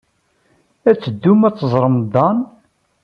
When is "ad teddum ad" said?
0.89-1.55